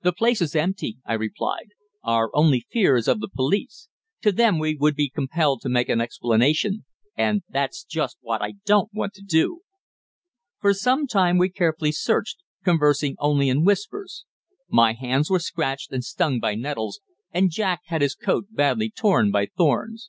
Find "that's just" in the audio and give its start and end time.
7.50-8.16